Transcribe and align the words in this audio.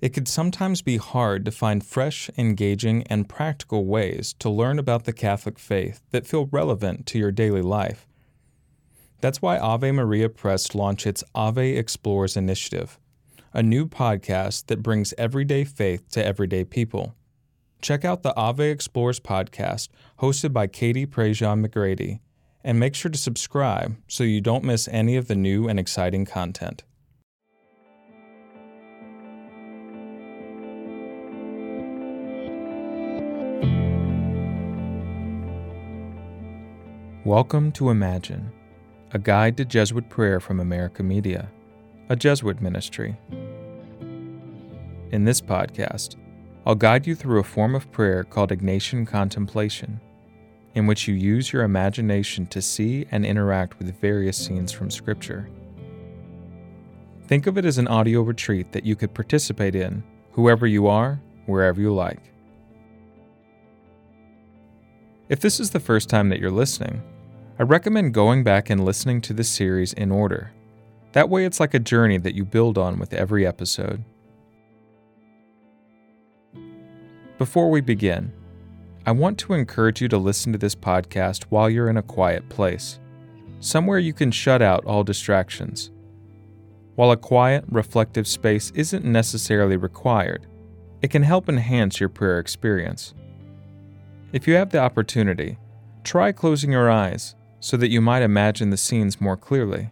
It 0.00 0.10
could 0.10 0.28
sometimes 0.28 0.82
be 0.82 0.98
hard 0.98 1.44
to 1.46 1.50
find 1.50 1.84
fresh, 1.84 2.30
engaging, 2.36 3.04
and 3.04 3.28
practical 3.28 3.86
ways 3.86 4.34
to 4.40 4.50
learn 4.50 4.78
about 4.78 5.04
the 5.04 5.12
Catholic 5.12 5.58
faith 5.58 6.02
that 6.10 6.26
feel 6.26 6.46
relevant 6.52 7.06
to 7.06 7.18
your 7.18 7.32
daily 7.32 7.62
life. 7.62 8.06
That's 9.22 9.40
why 9.40 9.58
Ave 9.58 9.90
Maria 9.92 10.28
Press 10.28 10.74
launched 10.74 11.06
its 11.06 11.24
Ave 11.34 11.76
Explores 11.76 12.36
initiative, 12.36 12.98
a 13.54 13.62
new 13.62 13.86
podcast 13.86 14.66
that 14.66 14.82
brings 14.82 15.14
everyday 15.16 15.64
faith 15.64 16.10
to 16.10 16.24
everyday 16.24 16.64
people. 16.64 17.14
Check 17.80 18.04
out 18.04 18.22
the 18.22 18.36
Ave 18.36 18.70
Explores 18.70 19.18
podcast 19.18 19.88
hosted 20.20 20.52
by 20.52 20.66
Katie 20.66 21.06
Prejean 21.06 21.66
McGrady, 21.66 22.20
and 22.62 22.78
make 22.78 22.94
sure 22.94 23.10
to 23.10 23.18
subscribe 23.18 23.96
so 24.08 24.24
you 24.24 24.42
don't 24.42 24.64
miss 24.64 24.88
any 24.88 25.16
of 25.16 25.28
the 25.28 25.34
new 25.36 25.68
and 25.68 25.80
exciting 25.80 26.26
content. 26.26 26.82
Welcome 37.26 37.72
to 37.72 37.90
Imagine, 37.90 38.52
a 39.10 39.18
guide 39.18 39.56
to 39.56 39.64
Jesuit 39.64 40.08
prayer 40.08 40.38
from 40.38 40.60
America 40.60 41.02
Media, 41.02 41.50
a 42.08 42.14
Jesuit 42.14 42.62
ministry. 42.62 43.16
In 45.10 45.24
this 45.24 45.40
podcast, 45.40 46.14
I'll 46.64 46.76
guide 46.76 47.04
you 47.04 47.16
through 47.16 47.40
a 47.40 47.42
form 47.42 47.74
of 47.74 47.90
prayer 47.90 48.22
called 48.22 48.50
Ignatian 48.50 49.08
contemplation, 49.08 50.00
in 50.76 50.86
which 50.86 51.08
you 51.08 51.16
use 51.16 51.52
your 51.52 51.64
imagination 51.64 52.46
to 52.46 52.62
see 52.62 53.06
and 53.10 53.26
interact 53.26 53.76
with 53.80 54.00
various 54.00 54.36
scenes 54.36 54.70
from 54.70 54.88
Scripture. 54.88 55.50
Think 57.26 57.48
of 57.48 57.58
it 57.58 57.64
as 57.64 57.78
an 57.78 57.88
audio 57.88 58.22
retreat 58.22 58.70
that 58.70 58.86
you 58.86 58.94
could 58.94 59.14
participate 59.14 59.74
in, 59.74 60.04
whoever 60.30 60.64
you 60.64 60.86
are, 60.86 61.20
wherever 61.46 61.80
you 61.80 61.92
like. 61.92 62.22
If 65.28 65.40
this 65.40 65.58
is 65.58 65.70
the 65.70 65.80
first 65.80 66.08
time 66.08 66.28
that 66.28 66.38
you're 66.38 66.52
listening, 66.52 67.02
I 67.58 67.62
recommend 67.62 68.12
going 68.12 68.44
back 68.44 68.68
and 68.68 68.84
listening 68.84 69.22
to 69.22 69.32
the 69.32 69.42
series 69.42 69.94
in 69.94 70.12
order. 70.12 70.52
That 71.12 71.30
way, 71.30 71.46
it's 71.46 71.58
like 71.58 71.72
a 71.72 71.78
journey 71.78 72.18
that 72.18 72.34
you 72.34 72.44
build 72.44 72.76
on 72.76 72.98
with 72.98 73.14
every 73.14 73.46
episode. 73.46 74.04
Before 77.38 77.70
we 77.70 77.80
begin, 77.80 78.30
I 79.06 79.12
want 79.12 79.38
to 79.38 79.54
encourage 79.54 80.02
you 80.02 80.08
to 80.08 80.18
listen 80.18 80.52
to 80.52 80.58
this 80.58 80.74
podcast 80.74 81.44
while 81.44 81.70
you're 81.70 81.88
in 81.88 81.96
a 81.96 82.02
quiet 82.02 82.46
place, 82.50 83.00
somewhere 83.60 83.98
you 83.98 84.12
can 84.12 84.30
shut 84.30 84.60
out 84.60 84.84
all 84.84 85.02
distractions. 85.02 85.90
While 86.94 87.10
a 87.10 87.16
quiet, 87.16 87.64
reflective 87.70 88.26
space 88.26 88.70
isn't 88.74 89.04
necessarily 89.06 89.78
required, 89.78 90.46
it 91.00 91.10
can 91.10 91.22
help 91.22 91.48
enhance 91.48 92.00
your 92.00 92.10
prayer 92.10 92.38
experience. 92.38 93.14
If 94.34 94.46
you 94.46 94.56
have 94.56 94.68
the 94.68 94.80
opportunity, 94.80 95.56
try 96.04 96.32
closing 96.32 96.72
your 96.72 96.90
eyes 96.90 97.34
so 97.60 97.76
that 97.76 97.90
you 97.90 98.00
might 98.00 98.22
imagine 98.22 98.70
the 98.70 98.76
scenes 98.76 99.20
more 99.20 99.36
clearly. 99.36 99.90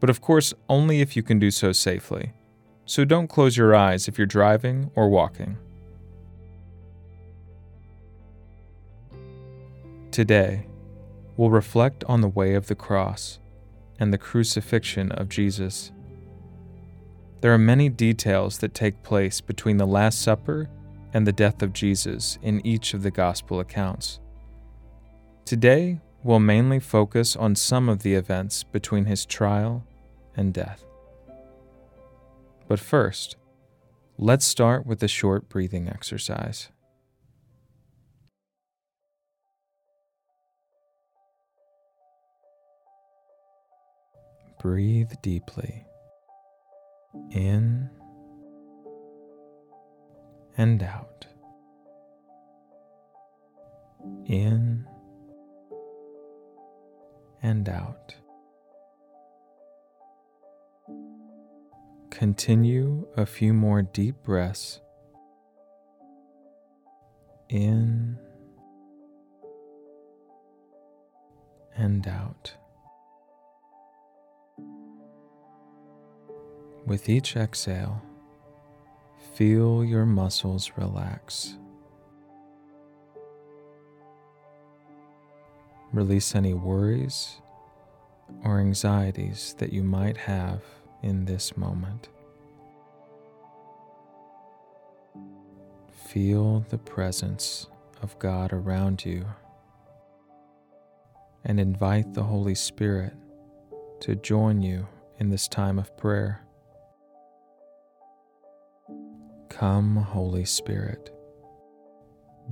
But 0.00 0.10
of 0.10 0.20
course, 0.20 0.54
only 0.68 1.00
if 1.00 1.16
you 1.16 1.22
can 1.22 1.38
do 1.38 1.50
so 1.50 1.72
safely. 1.72 2.32
So 2.86 3.04
don't 3.04 3.28
close 3.28 3.56
your 3.56 3.74
eyes 3.74 4.08
if 4.08 4.18
you're 4.18 4.26
driving 4.26 4.90
or 4.96 5.08
walking. 5.08 5.56
Today, 10.10 10.66
we'll 11.36 11.50
reflect 11.50 12.02
on 12.04 12.20
the 12.20 12.28
way 12.28 12.54
of 12.54 12.66
the 12.66 12.74
cross 12.74 13.38
and 14.00 14.12
the 14.12 14.18
crucifixion 14.18 15.12
of 15.12 15.28
Jesus. 15.28 15.92
There 17.42 17.54
are 17.54 17.58
many 17.58 17.88
details 17.88 18.58
that 18.58 18.74
take 18.74 19.02
place 19.02 19.40
between 19.40 19.76
the 19.76 19.86
Last 19.86 20.20
Supper 20.20 20.68
and 21.12 21.26
the 21.26 21.32
death 21.32 21.62
of 21.62 21.72
Jesus 21.72 22.38
in 22.42 22.64
each 22.66 22.92
of 22.92 23.02
the 23.02 23.10
Gospel 23.10 23.60
accounts. 23.60 24.20
Today, 25.44 26.00
will 26.22 26.40
mainly 26.40 26.78
focus 26.78 27.36
on 27.36 27.54
some 27.54 27.88
of 27.88 28.02
the 28.02 28.14
events 28.14 28.62
between 28.62 29.06
his 29.06 29.24
trial 29.24 29.84
and 30.36 30.52
death. 30.52 30.84
But 32.68 32.78
first, 32.78 33.36
let's 34.18 34.44
start 34.44 34.86
with 34.86 35.02
a 35.02 35.08
short 35.08 35.48
breathing 35.48 35.88
exercise. 35.88 36.68
Breathe 44.60 45.12
deeply 45.22 45.86
in 47.30 47.88
and 50.58 50.82
out. 50.82 51.26
In 54.26 54.86
and 57.42 57.68
out. 57.68 58.14
Continue 62.10 63.06
a 63.16 63.24
few 63.24 63.54
more 63.54 63.82
deep 63.82 64.22
breaths 64.22 64.80
in 67.48 68.18
and 71.76 72.06
out. 72.06 72.52
With 76.84 77.08
each 77.08 77.36
exhale, 77.36 78.02
feel 79.34 79.84
your 79.84 80.04
muscles 80.04 80.72
relax. 80.76 81.56
Release 85.92 86.36
any 86.36 86.54
worries 86.54 87.40
or 88.44 88.60
anxieties 88.60 89.56
that 89.58 89.72
you 89.72 89.82
might 89.82 90.16
have 90.16 90.62
in 91.02 91.24
this 91.24 91.56
moment. 91.56 92.08
Feel 95.90 96.60
the 96.68 96.78
presence 96.78 97.66
of 98.02 98.18
God 98.18 98.52
around 98.52 99.04
you 99.04 99.26
and 101.44 101.58
invite 101.58 102.14
the 102.14 102.22
Holy 102.22 102.54
Spirit 102.54 103.14
to 104.00 104.14
join 104.14 104.62
you 104.62 104.86
in 105.18 105.30
this 105.30 105.48
time 105.48 105.78
of 105.78 105.96
prayer. 105.96 106.42
Come, 109.48 109.96
Holy 109.96 110.44
Spirit, 110.44 111.14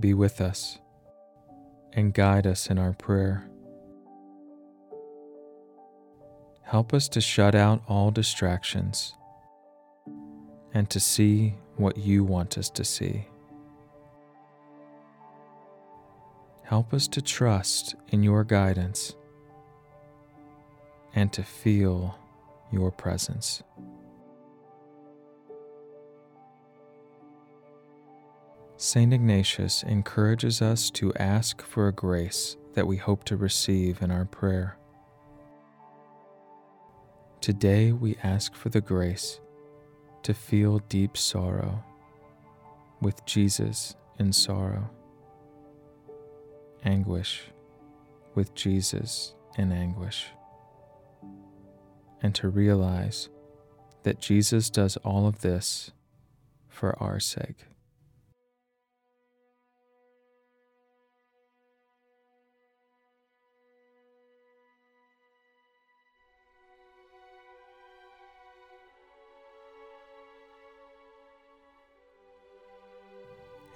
be 0.01 0.13
with 0.13 0.41
us 0.41 0.79
and 1.93 2.15
guide 2.15 2.47
us 2.47 2.69
in 2.69 2.79
our 2.79 2.93
prayer. 2.93 3.49
Help 6.63 6.93
us 6.93 7.09
to 7.09 7.21
shut 7.21 7.55
out 7.55 7.83
all 7.89 8.11
distractions 8.11 9.15
and 10.75 10.91
to 10.91 11.01
see 11.01 11.55
what 11.77 11.97
you 11.97 12.25
want 12.25 12.59
us 12.59 12.69
to 12.71 12.85
see. 12.85 13.27
Help 16.63 16.93
us 16.93 17.09
to 17.09 17.23
trust 17.23 17.95
in 18.09 18.23
your 18.23 18.45
guidance 18.45 19.15
and 21.15 21.33
to 21.33 21.43
feel 21.43 22.19
your 22.71 22.91
presence. 22.91 23.63
St. 28.81 29.13
Ignatius 29.13 29.83
encourages 29.83 30.63
us 30.63 30.89
to 30.91 31.13
ask 31.15 31.63
for 31.63 31.89
a 31.89 31.93
grace 31.93 32.57
that 32.75 32.87
we 32.87 32.97
hope 32.97 33.25
to 33.25 33.37
receive 33.37 34.01
in 34.03 34.13
our 34.13 34.25
prayer. 34.25 34.79
Today 37.41 37.91
we 37.91 38.17
ask 38.23 38.55
for 38.55 38.69
the 38.69 38.81
grace 38.81 39.41
to 40.23 40.33
feel 40.33 40.79
deep 40.89 41.17
sorrow 41.17 41.83
with 43.03 43.27
Jesus 43.27 43.97
in 44.21 44.33
sorrow, 44.33 44.89
anguish 46.85 47.51
with 48.37 48.55
Jesus 48.55 49.35
in 49.57 49.73
anguish, 49.73 50.29
and 52.23 52.33
to 52.37 52.49
realize 52.49 53.29
that 54.05 54.21
Jesus 54.21 54.71
does 54.71 54.97
all 54.99 55.27
of 55.27 55.41
this 55.41 55.91
for 56.69 56.97
our 57.03 57.19
sake. 57.19 57.68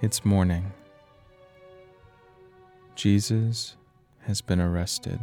It's 0.03 0.25
morning. 0.25 0.73
Jesus 2.93 3.77
has 4.23 4.41
been 4.41 4.59
arrested 4.59 5.17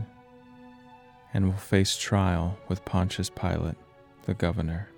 and 1.35 1.45
will 1.45 1.59
face 1.59 1.99
trial 1.99 2.57
with 2.67 2.87
Pontius 2.87 3.29
Pilate, 3.29 3.77
the 4.25 4.33
governor. 4.33 4.89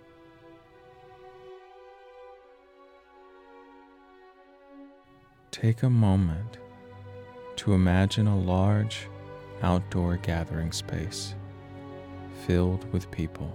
Take 5.50 5.82
a 5.82 5.90
moment 5.90 6.58
to 7.56 7.72
imagine 7.72 8.28
a 8.28 8.38
large 8.38 9.08
outdoor 9.64 10.16
gathering 10.18 10.70
space 10.70 11.34
filled 12.46 12.84
with 12.92 13.10
people. 13.10 13.52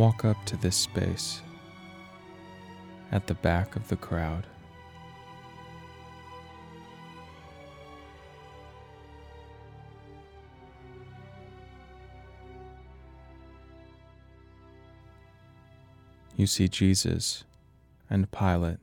Walk 0.00 0.24
up 0.24 0.42
to 0.46 0.56
this 0.56 0.76
space 0.76 1.42
at 3.12 3.26
the 3.26 3.34
back 3.34 3.76
of 3.76 3.88
the 3.88 3.96
crowd. 3.96 4.46
You 16.34 16.46
see 16.46 16.66
Jesus 16.66 17.44
and 18.08 18.30
Pilate 18.30 18.78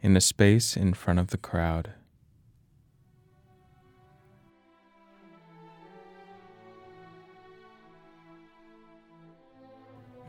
in 0.00 0.16
a 0.16 0.20
space 0.22 0.78
in 0.78 0.94
front 0.94 1.20
of 1.20 1.26
the 1.26 1.36
crowd. 1.36 1.90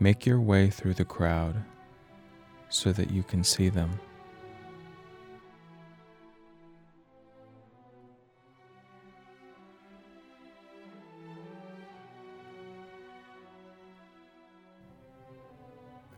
Make 0.01 0.25
your 0.25 0.39
way 0.39 0.69
through 0.69 0.93
the 0.93 1.03
crowd 1.03 1.61
so 2.69 2.93
that 2.93 3.11
you 3.11 3.21
can 3.21 3.43
see 3.43 3.67
them. 3.67 3.99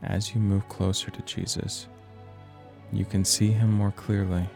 As 0.04 0.36
you 0.36 0.42
move 0.42 0.68
closer 0.70 1.10
to 1.10 1.22
Jesus, 1.24 1.88
you 2.94 3.06
can 3.06 3.26
see 3.26 3.50
him 3.50 3.72
more 3.72 3.92
clearly. 3.92 4.48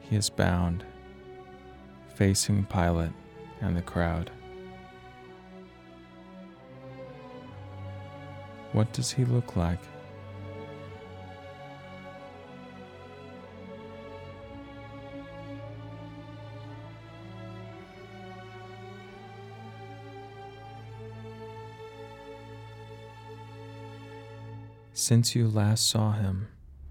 He 0.00 0.16
is 0.16 0.28
bound, 0.28 0.84
facing 2.14 2.64
Pilate 2.64 3.12
and 3.60 3.76
the 3.76 3.82
crowd. 3.82 4.32
What 8.76 8.92
does 8.92 9.10
he 9.10 9.24
look 9.24 9.56
like? 9.56 9.78
Since 24.92 25.34
you 25.34 25.48
last 25.48 25.88
saw 25.88 26.12
him 26.12 26.48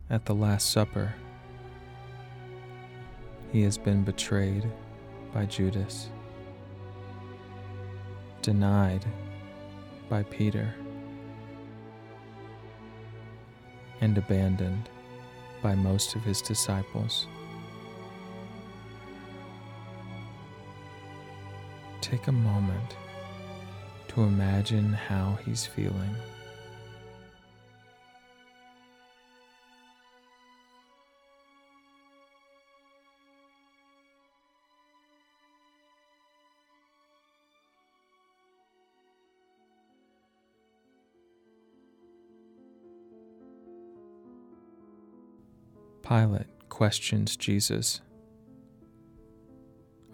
at 0.10 0.26
the 0.26 0.34
Last 0.34 0.72
Supper, 0.72 1.14
he 3.52 3.62
has 3.62 3.78
been 3.78 4.04
betrayed 4.04 4.68
by 5.31 5.46
Judas, 5.46 6.10
denied 8.42 9.06
by 10.10 10.24
Peter 10.24 10.74
and 14.01 14.18
abandoned 14.18 14.89
by 15.62 15.75
most 15.75 16.15
of 16.15 16.24
his 16.24 16.42
disciples. 16.42 17.27
Take 22.01 22.27
a 22.27 22.31
moment 22.31 22.95
to 24.09 24.24
imagine 24.24 24.94
how 24.94 25.39
he's 25.45 25.65
feeling. 25.65 26.15
Pilate 46.07 46.46
questions 46.69 47.36
Jesus 47.36 48.02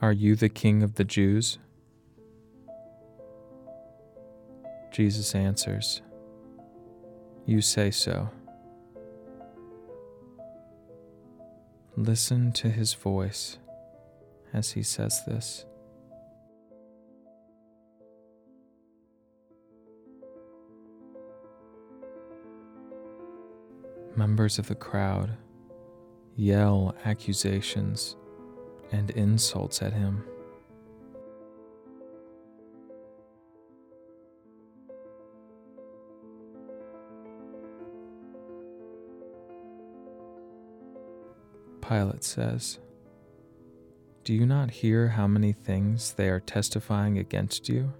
Are 0.02 0.14
you 0.14 0.38
the 0.38 0.48
king 0.48 0.84
of 0.84 0.96
the 0.96 1.04
Jews? 1.04 1.60
Jesus 4.90 5.36
answers, 5.36 6.02
You 7.46 7.60
say 7.60 7.92
so. 7.92 8.30
Listen 11.98 12.54
to 12.54 12.70
his 12.70 12.94
voice 12.94 13.58
as 14.54 14.72
he 14.72 14.84
says 14.84 15.22
this. 15.28 15.66
Members 24.16 24.58
of 24.58 24.70
the 24.70 24.76
crowd 24.76 25.32
yell 26.36 26.96
accusations 27.06 28.16
and 28.92 29.12
insults 29.12 29.82
at 29.82 29.94
him. 29.94 30.24
Pilate 41.82 42.24
says, 42.24 42.80
Do 44.24 44.34
you 44.34 44.46
not 44.46 44.72
hear 44.72 45.10
how 45.10 45.28
many 45.28 45.52
things 45.52 46.14
they 46.14 46.30
are 46.30 46.40
testifying 46.40 47.18
against 47.18 47.68
you? 47.68 47.92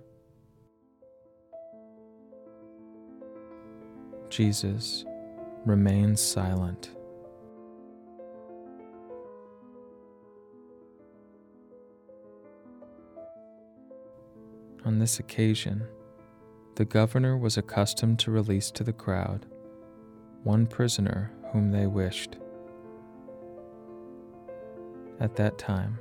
Jesus 4.30 5.04
remains 5.66 6.22
silent. 6.22 6.92
On 14.84 14.98
this 14.98 15.20
occasion, 15.20 15.88
the 16.76 16.86
governor 16.86 17.38
was 17.38 17.58
accustomed 17.58 18.18
to 18.20 18.32
release 18.32 18.72
to 18.72 18.84
the 18.84 18.94
crowd 18.94 19.46
one 20.44 20.66
prisoner 20.66 21.32
whom 21.52 21.72
they 21.72 21.86
wished. 21.86 22.38
At 25.20 25.36
that 25.36 25.60
time, 25.60 26.00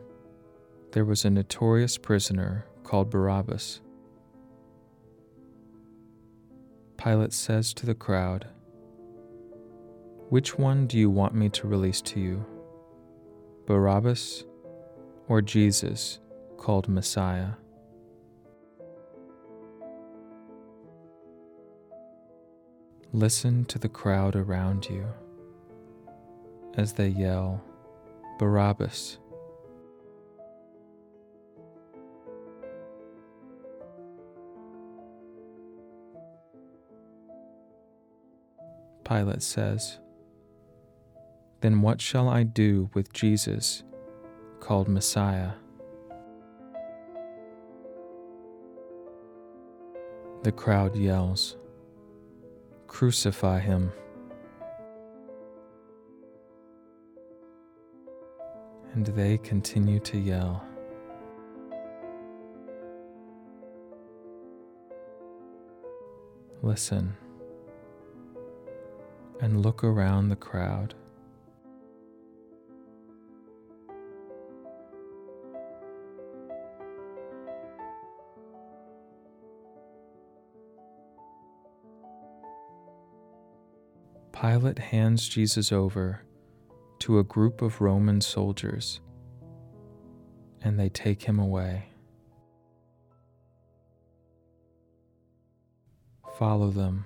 there 0.92 1.04
was 1.04 1.26
a 1.26 1.30
notorious 1.30 1.98
prisoner 1.98 2.64
called 2.84 3.10
Barabbas. 3.10 3.82
Pilate 6.96 7.34
says 7.34 7.74
to 7.74 7.86
the 7.86 7.94
crowd, 7.94 8.46
Which 10.30 10.58
one 10.58 10.86
do 10.86 10.98
you 10.98 11.10
want 11.10 11.34
me 11.34 11.50
to 11.50 11.66
release 11.66 12.00
to 12.02 12.20
you, 12.20 12.46
Barabbas 13.66 14.44
or 15.28 15.42
Jesus 15.42 16.18
called 16.56 16.88
Messiah? 16.88 17.52
Listen 23.12 23.64
to 23.64 23.76
the 23.76 23.88
crowd 23.88 24.36
around 24.36 24.88
you 24.88 25.04
as 26.76 26.92
they 26.92 27.08
yell, 27.08 27.60
Barabbas. 28.38 29.18
Pilate 39.02 39.42
says, 39.42 39.98
Then 41.62 41.82
what 41.82 42.00
shall 42.00 42.28
I 42.28 42.44
do 42.44 42.90
with 42.94 43.12
Jesus, 43.12 43.82
called 44.60 44.86
Messiah? 44.86 45.50
The 50.44 50.52
crowd 50.52 50.94
yells, 50.94 51.56
Crucify 52.90 53.60
him. 53.60 53.92
And 58.92 59.06
they 59.06 59.38
continue 59.38 60.00
to 60.00 60.18
yell. 60.18 60.62
Listen 66.62 67.16
and 69.40 69.62
look 69.62 69.84
around 69.84 70.28
the 70.28 70.36
crowd. 70.36 70.94
Pilate 84.40 84.78
hands 84.78 85.28
Jesus 85.28 85.70
over 85.70 86.22
to 87.00 87.18
a 87.18 87.24
group 87.24 87.60
of 87.60 87.82
Roman 87.82 88.22
soldiers, 88.22 89.00
and 90.62 90.80
they 90.80 90.88
take 90.88 91.24
him 91.24 91.38
away. 91.38 91.90
Follow 96.38 96.70
them. 96.70 97.04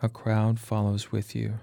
A 0.00 0.08
crowd 0.08 0.58
follows 0.58 1.12
with 1.12 1.36
you. 1.36 1.58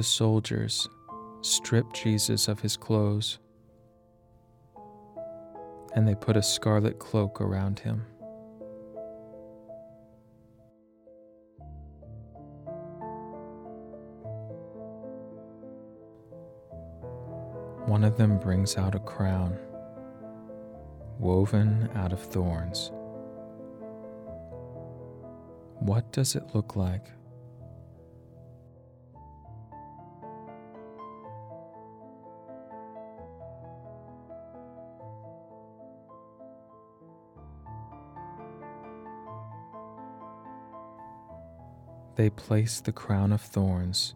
The 0.00 0.04
soldiers 0.04 0.88
strip 1.42 1.92
Jesus 1.92 2.48
of 2.48 2.60
his 2.60 2.74
clothes 2.74 3.38
and 5.94 6.08
they 6.08 6.14
put 6.14 6.38
a 6.38 6.42
scarlet 6.42 6.98
cloak 6.98 7.38
around 7.38 7.80
him. 7.80 8.06
One 17.84 18.02
of 18.02 18.16
them 18.16 18.38
brings 18.38 18.78
out 18.78 18.94
a 18.94 19.00
crown 19.00 19.58
woven 21.18 21.90
out 21.94 22.14
of 22.14 22.22
thorns. 22.22 22.90
What 25.80 26.10
does 26.10 26.34
it 26.36 26.54
look 26.54 26.74
like? 26.74 27.04
They 42.16 42.30
place 42.30 42.80
the 42.80 42.92
crown 42.92 43.32
of 43.32 43.40
thorns 43.40 44.14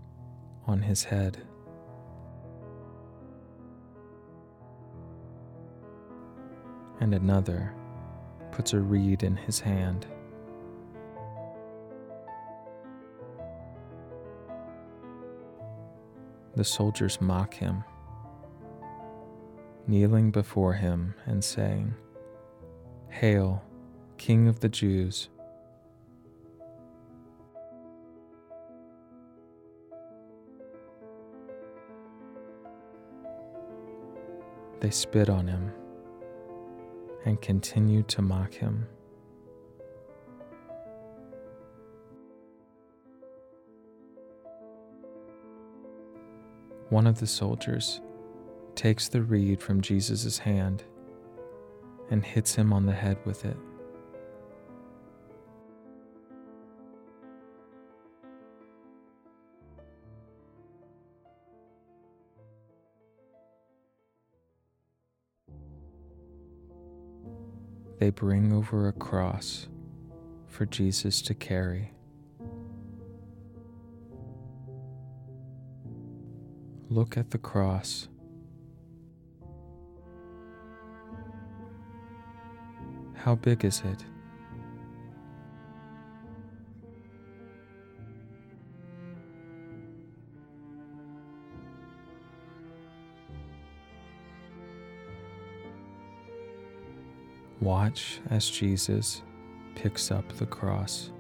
on 0.67 0.83
his 0.83 1.05
head. 1.05 1.39
And 7.01 7.15
another 7.15 7.75
puts 8.53 8.73
a 8.73 8.81
reed 8.81 9.23
in 9.23 9.37
his 9.37 9.61
hand. 9.61 10.07
The 16.57 16.65
soldiers 16.65 17.21
mock 17.21 17.55
him, 17.55 17.83
kneeling 19.89 20.31
before 20.31 20.75
him 20.75 21.15
and 21.27 21.43
saying, 21.43 21.95
Hail, 23.09 23.63
King 24.19 24.47
of 24.47 24.61
the 24.61 24.69
Jews! 24.69 25.29
They 34.81 34.91
spit 34.91 35.29
on 35.31 35.47
him 35.47 35.73
and 37.25 37.41
continued 37.41 38.09
to 38.09 38.23
mock 38.23 38.53
him. 38.53 38.87
One 46.91 47.07
of 47.07 47.19
the 47.19 47.27
soldiers 47.27 48.01
takes 48.75 49.09
the 49.09 49.23
reed 49.23 49.61
from 49.61 49.81
Jesus' 49.81 50.39
hand 50.39 50.85
and 52.11 52.25
hits 52.25 52.55
him 52.55 52.73
on 52.73 52.87
the 52.87 52.93
head 52.93 53.17
with 53.25 53.45
it. 53.45 53.57
They 68.05 68.11
bring 68.11 68.53
over 68.53 68.87
a 68.87 68.93
cross 68.93 69.67
for 70.47 70.67
Jesus 70.67 71.23
to 71.23 71.33
carry. 71.33 71.91
Look 76.91 77.17
at 77.17 77.31
the 77.31 77.39
cross. 77.39 78.09
How 83.15 83.37
big 83.37 83.65
is 83.65 83.81
it? 83.87 84.05
Watch 97.65 98.21
as 98.29 98.51
Jesus 98.51 99.23
picks 99.75 100.11
up 100.11 100.31
the 100.37 100.45
cross. 100.45 101.11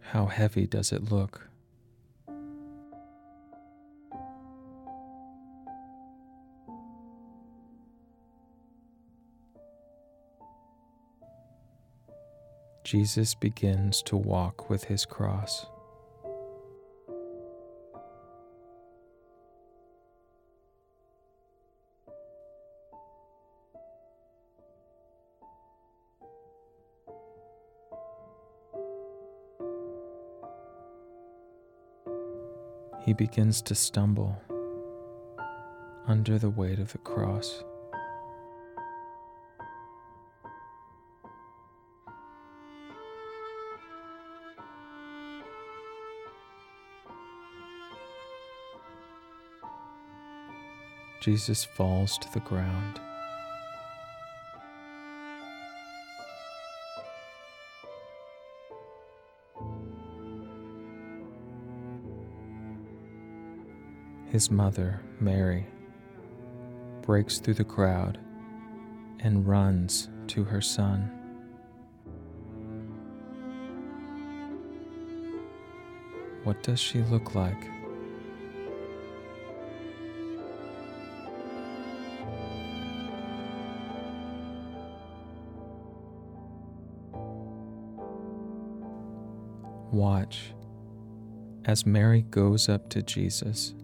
How 0.00 0.26
heavy 0.26 0.66
does 0.66 0.90
it 0.90 1.12
look? 1.12 1.48
Jesus 12.82 13.36
begins 13.36 14.02
to 14.02 14.16
walk 14.16 14.68
with 14.68 14.82
his 14.82 15.06
cross. 15.06 15.64
He 33.08 33.14
begins 33.14 33.62
to 33.62 33.74
stumble 33.74 34.36
under 36.06 36.38
the 36.38 36.50
weight 36.50 36.78
of 36.78 36.92
the 36.92 36.98
cross. 36.98 37.64
Jesus 51.22 51.64
falls 51.64 52.18
to 52.18 52.30
the 52.34 52.40
ground. 52.40 53.00
His 64.38 64.52
mother, 64.52 65.00
Mary, 65.18 65.66
breaks 67.02 67.40
through 67.40 67.54
the 67.54 67.64
crowd 67.64 68.20
and 69.18 69.44
runs 69.44 70.10
to 70.28 70.44
her 70.44 70.60
son. 70.60 71.10
What 76.44 76.62
does 76.62 76.78
she 76.78 77.02
look 77.02 77.34
like? 77.34 77.56
Watch 89.90 90.54
as 91.64 91.84
Mary 91.84 92.22
goes 92.22 92.68
up 92.68 92.88
to 92.90 93.02
Jesus 93.02 93.74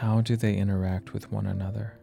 How 0.00 0.20
do 0.20 0.34
they 0.34 0.56
interact 0.56 1.14
with 1.14 1.30
one 1.30 1.46
another? 1.46 1.94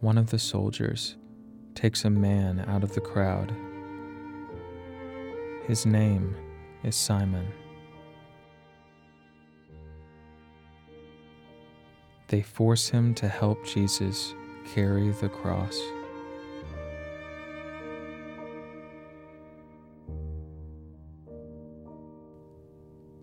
One 0.00 0.18
of 0.18 0.30
the 0.30 0.38
soldiers 0.38 1.16
takes 1.74 2.04
a 2.04 2.10
man 2.10 2.64
out 2.66 2.82
of 2.82 2.92
the 2.94 3.00
crowd. 3.00 3.54
His 5.66 5.86
name 5.86 6.36
is 6.82 6.96
Simon. 6.96 7.46
They 12.28 12.42
force 12.42 12.88
him 12.88 13.14
to 13.14 13.28
help 13.28 13.64
Jesus 13.66 14.34
carry 14.74 15.10
the 15.10 15.28
cross. 15.28 15.78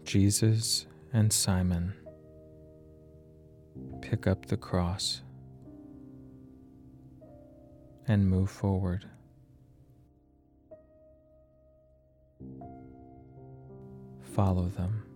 Jesus 0.03 0.85
and 1.13 1.31
Simon 1.31 1.93
pick 4.01 4.27
up 4.27 4.45
the 4.47 4.57
cross 4.57 5.21
and 8.07 8.29
move 8.29 8.49
forward. 8.49 9.05
Follow 14.35 14.67
them. 14.67 15.10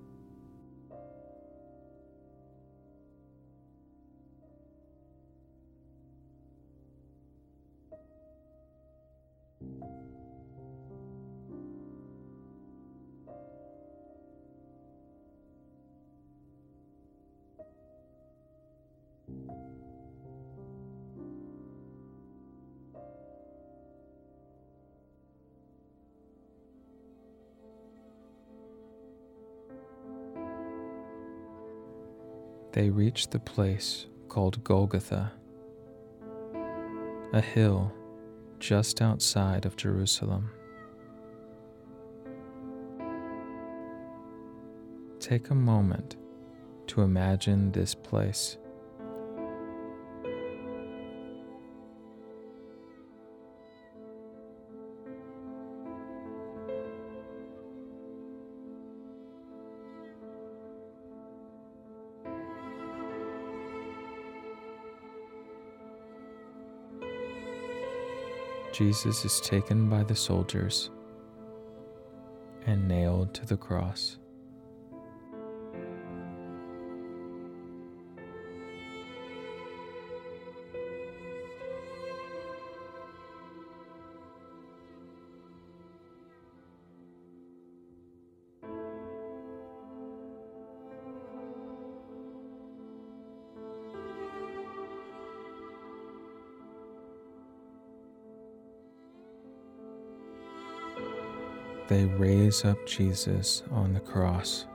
They 32.75 32.89
reached 32.89 33.31
the 33.31 33.39
place 33.39 34.05
called 34.27 34.61
Golgotha, 34.65 35.31
a 37.31 37.39
hill 37.39 37.89
just 38.59 39.01
outside 39.01 39.65
of 39.65 39.77
Jerusalem. 39.77 40.51
Take 45.21 45.51
a 45.51 45.55
moment 45.55 46.17
to 46.87 47.01
imagine 47.01 47.71
this 47.71 47.95
place. 47.95 48.57
Jesus 68.75 69.23
is 69.23 69.39
taken 69.39 69.87
by 69.87 70.03
the 70.03 70.13
soldiers 70.13 70.89
and 72.65 72.85
nailed 72.85 73.33
to 73.33 73.45
the 73.45 73.55
cross. 73.55 74.17
They 101.87 102.05
raise 102.05 102.65
up 102.65 102.85
Jesus 102.85 103.63
on 103.71 103.93
the 103.93 103.99
cross. 103.99 104.65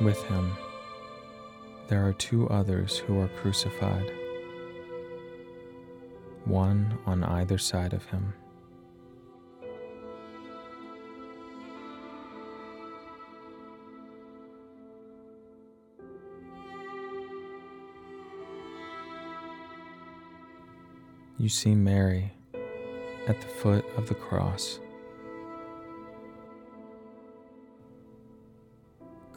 With 0.00 0.22
him, 0.24 0.52
there 1.88 2.06
are 2.06 2.12
two 2.12 2.48
others 2.48 2.98
who 2.98 3.20
are 3.20 3.28
crucified, 3.28 4.10
one 6.44 6.98
on 7.04 7.24
either 7.24 7.58
side 7.58 7.92
of 7.92 8.04
him. 8.06 8.32
You 21.38 21.48
see 21.48 21.74
Mary 21.74 22.32
at 23.28 23.40
the 23.40 23.46
foot 23.46 23.84
of 23.96 24.08
the 24.08 24.14
cross. 24.14 24.80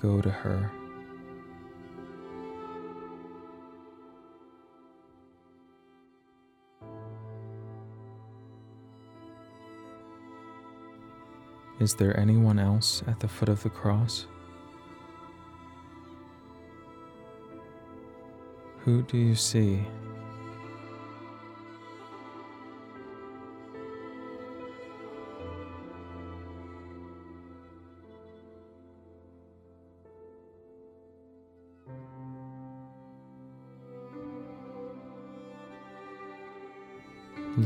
Go 0.01 0.19
to 0.19 0.31
her. 0.31 0.71
Is 11.79 11.95
there 11.95 12.19
anyone 12.19 12.57
else 12.57 13.03
at 13.07 13.19
the 13.19 13.27
foot 13.27 13.49
of 13.49 13.61
the 13.61 13.69
cross? 13.69 14.25
Who 18.85 19.03
do 19.03 19.17
you 19.17 19.35
see? 19.35 19.85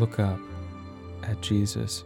Look 0.05 0.19
up 0.19 0.39
at 1.23 1.41
Jesus. 1.41 2.03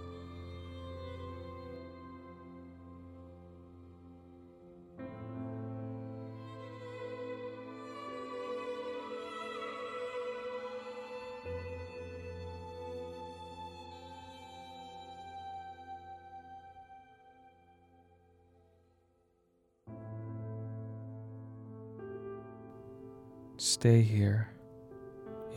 Stay 23.57 24.01
here 24.01 24.49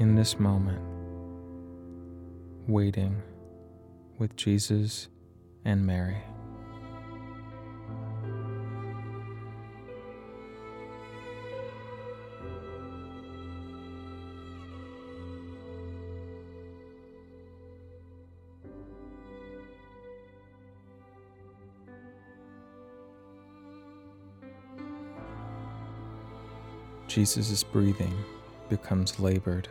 in 0.01 0.17
this 0.17 0.41
moment 0.41 0.92
waiting 2.67 3.23
with 4.19 4.37
Jesus 4.37 5.09
and 5.65 5.85
Mary. 5.87 6.23
Jesus' 27.09 27.63
breathing 27.63 28.15
becomes 28.71 29.21
labored. 29.21 29.69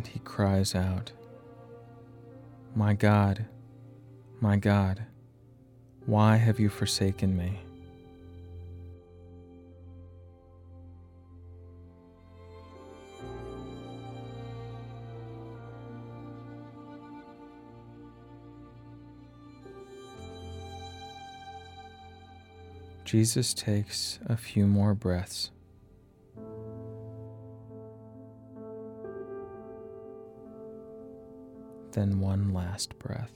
And 0.00 0.06
he 0.06 0.20
cries 0.20 0.74
out, 0.74 1.12
My 2.74 2.94
God, 2.94 3.44
my 4.40 4.56
God, 4.56 5.04
why 6.06 6.36
have 6.36 6.58
you 6.58 6.70
forsaken 6.70 7.36
me? 7.36 7.60
Jesus 23.04 23.52
takes 23.52 24.18
a 24.24 24.38
few 24.38 24.66
more 24.66 24.94
breaths. 24.94 25.50
Then 31.92 32.20
one 32.20 32.54
last 32.54 32.98
breath. 32.98 33.32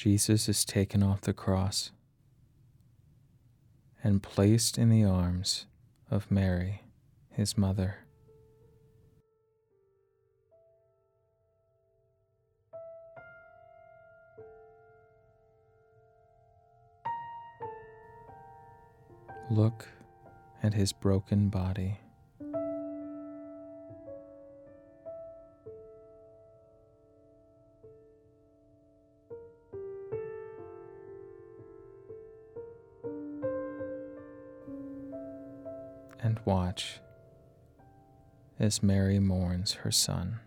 Jesus 0.00 0.48
is 0.48 0.64
taken 0.64 1.02
off 1.02 1.20
the 1.20 1.34
cross 1.34 1.90
and 4.02 4.22
placed 4.22 4.78
in 4.78 4.88
the 4.88 5.04
arms 5.04 5.66
of 6.10 6.30
Mary, 6.30 6.80
his 7.28 7.58
mother. 7.58 8.06
Look 19.50 19.88
at 20.62 20.74
his 20.74 20.92
broken 20.92 21.48
body. 21.48 21.98
and 36.22 36.38
watch 36.44 37.00
as 38.58 38.82
Mary 38.82 39.18
mourns 39.18 39.72
her 39.72 39.90
son. 39.90 40.38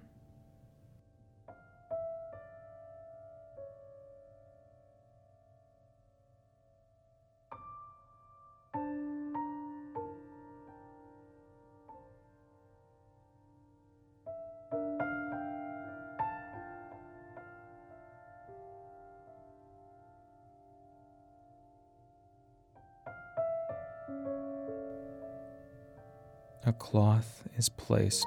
A 26.66 26.72
cloth 26.72 27.44
is 27.58 27.68
placed 27.68 28.26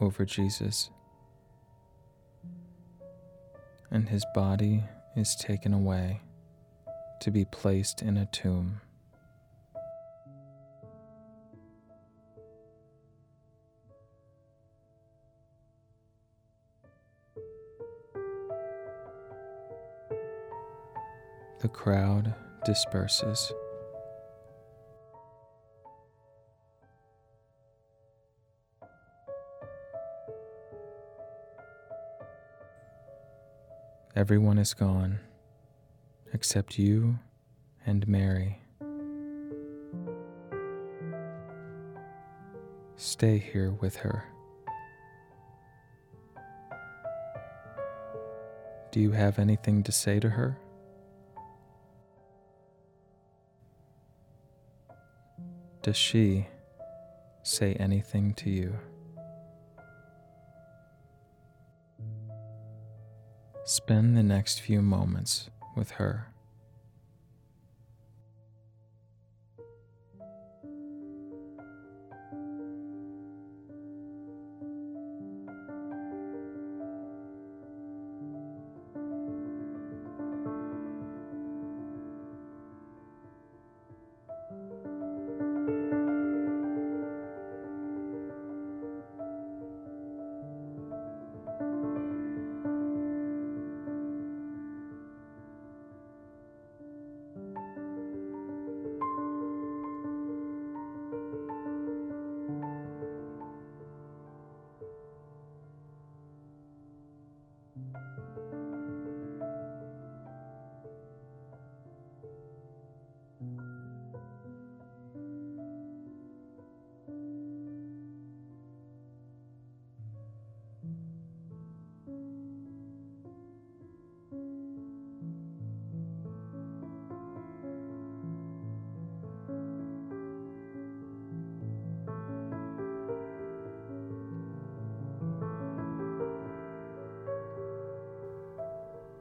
over 0.00 0.24
Jesus, 0.24 0.90
and 3.92 4.08
his 4.08 4.24
body 4.34 4.82
is 5.14 5.36
taken 5.36 5.72
away 5.72 6.20
to 7.20 7.30
be 7.30 7.44
placed 7.44 8.02
in 8.02 8.16
a 8.16 8.26
tomb. 8.26 8.80
The 21.60 21.68
crowd 21.68 22.34
disperses. 22.64 23.52
Everyone 34.16 34.56
is 34.56 34.72
gone 34.72 35.20
except 36.32 36.78
you 36.78 37.18
and 37.84 38.08
Mary. 38.08 38.62
Stay 42.96 43.36
here 43.36 43.72
with 43.72 43.96
her. 43.96 44.24
Do 48.90 49.00
you 49.00 49.10
have 49.10 49.38
anything 49.38 49.82
to 49.82 49.92
say 49.92 50.18
to 50.20 50.30
her? 50.30 50.56
Does 55.82 55.98
she 55.98 56.46
say 57.42 57.74
anything 57.74 58.32
to 58.32 58.48
you? 58.48 58.78
Spend 63.76 64.16
the 64.16 64.22
next 64.22 64.62
few 64.62 64.80
moments 64.80 65.50
with 65.76 65.90
her. 66.00 66.28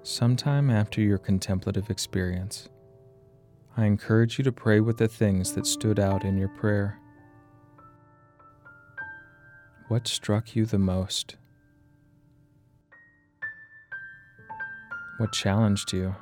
Sometime 0.07 0.69
after 0.69 1.01
your 1.01 1.17
contemplative 1.17 1.89
experience, 1.89 2.69
I 3.75 3.85
encourage 3.85 4.37
you 4.37 4.43
to 4.43 4.51
pray 4.51 4.79
with 4.79 4.97
the 4.97 5.07
things 5.07 5.53
that 5.53 5.65
stood 5.65 5.99
out 5.99 6.23
in 6.23 6.37
your 6.37 6.47
prayer. 6.47 6.99
What 9.87 10.07
struck 10.07 10.55
you 10.55 10.67
the 10.67 10.77
most? 10.77 11.37
What 15.17 15.33
challenged 15.33 15.91
you? 15.91 16.15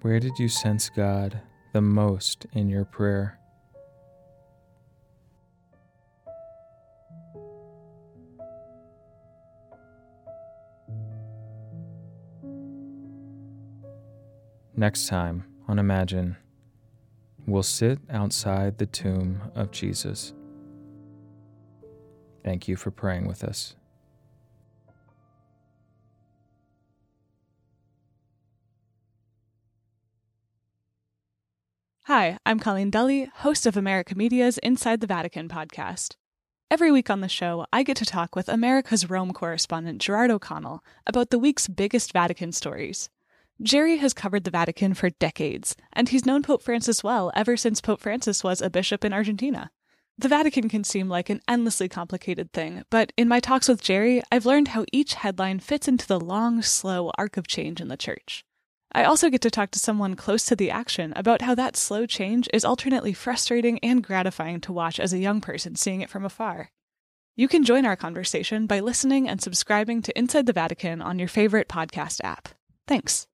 Where 0.00 0.20
did 0.20 0.38
you 0.38 0.48
sense 0.48 0.88
God 0.88 1.42
the 1.74 1.82
most 1.82 2.46
in 2.54 2.70
your 2.70 2.86
prayer? 2.86 3.37
Next 14.78 15.08
time 15.08 15.42
on 15.66 15.80
Imagine, 15.80 16.36
we'll 17.48 17.64
sit 17.64 17.98
outside 18.08 18.78
the 18.78 18.86
tomb 18.86 19.42
of 19.56 19.72
Jesus. 19.72 20.34
Thank 22.44 22.68
you 22.68 22.76
for 22.76 22.92
praying 22.92 23.26
with 23.26 23.42
us. 23.42 23.74
Hi, 32.04 32.38
I'm 32.46 32.60
Colleen 32.60 32.90
Dulle, 32.90 33.26
host 33.38 33.66
of 33.66 33.76
America 33.76 34.16
Media's 34.16 34.58
Inside 34.58 35.00
the 35.00 35.08
Vatican 35.08 35.48
podcast. 35.48 36.14
Every 36.70 36.92
week 36.92 37.10
on 37.10 37.20
the 37.20 37.28
show, 37.28 37.66
I 37.72 37.82
get 37.82 37.96
to 37.96 38.04
talk 38.04 38.36
with 38.36 38.48
America's 38.48 39.10
Rome 39.10 39.32
correspondent 39.32 40.00
Gerard 40.00 40.30
O'Connell 40.30 40.84
about 41.04 41.30
the 41.30 41.38
week's 41.40 41.66
biggest 41.66 42.12
Vatican 42.12 42.52
stories. 42.52 43.10
Jerry 43.60 43.96
has 43.96 44.14
covered 44.14 44.44
the 44.44 44.52
Vatican 44.52 44.94
for 44.94 45.10
decades, 45.10 45.74
and 45.92 46.08
he's 46.08 46.24
known 46.24 46.44
Pope 46.44 46.62
Francis 46.62 47.02
well 47.02 47.32
ever 47.34 47.56
since 47.56 47.80
Pope 47.80 48.00
Francis 48.00 48.44
was 48.44 48.62
a 48.62 48.70
bishop 48.70 49.04
in 49.04 49.12
Argentina. 49.12 49.72
The 50.16 50.28
Vatican 50.28 50.68
can 50.68 50.84
seem 50.84 51.08
like 51.08 51.28
an 51.28 51.40
endlessly 51.48 51.88
complicated 51.88 52.52
thing, 52.52 52.84
but 52.88 53.12
in 53.16 53.26
my 53.26 53.40
talks 53.40 53.68
with 53.68 53.82
Jerry, 53.82 54.22
I've 54.30 54.46
learned 54.46 54.68
how 54.68 54.84
each 54.92 55.14
headline 55.14 55.58
fits 55.58 55.88
into 55.88 56.06
the 56.06 56.20
long, 56.20 56.62
slow 56.62 57.10
arc 57.18 57.36
of 57.36 57.48
change 57.48 57.80
in 57.80 57.88
the 57.88 57.96
church. 57.96 58.44
I 58.92 59.02
also 59.02 59.28
get 59.28 59.40
to 59.42 59.50
talk 59.50 59.72
to 59.72 59.78
someone 59.80 60.14
close 60.14 60.44
to 60.46 60.56
the 60.56 60.70
action 60.70 61.12
about 61.16 61.42
how 61.42 61.56
that 61.56 61.76
slow 61.76 62.06
change 62.06 62.48
is 62.52 62.64
alternately 62.64 63.12
frustrating 63.12 63.80
and 63.80 64.04
gratifying 64.04 64.60
to 64.62 64.72
watch 64.72 65.00
as 65.00 65.12
a 65.12 65.18
young 65.18 65.40
person 65.40 65.74
seeing 65.74 66.00
it 66.00 66.10
from 66.10 66.24
afar. 66.24 66.70
You 67.34 67.48
can 67.48 67.64
join 67.64 67.86
our 67.86 67.96
conversation 67.96 68.66
by 68.66 68.80
listening 68.80 69.28
and 69.28 69.42
subscribing 69.42 70.02
to 70.02 70.16
Inside 70.18 70.46
the 70.46 70.52
Vatican 70.52 71.02
on 71.02 71.18
your 71.18 71.28
favorite 71.28 71.68
podcast 71.68 72.20
app. 72.24 72.48
Thanks. 72.86 73.26